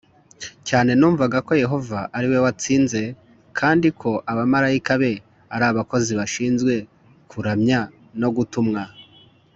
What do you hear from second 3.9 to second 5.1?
ko abamarayika